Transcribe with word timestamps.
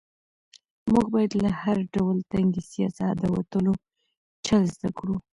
موږ 0.91 1.05
باید 1.13 1.31
له 1.43 1.49
هر 1.61 1.77
ډول 1.95 2.17
تنګسیا 2.33 2.87
څخه 2.97 3.13
د 3.21 3.23
وتلو 3.35 3.73
چل 4.45 4.61
زده 4.75 4.89
کړو. 4.97 5.15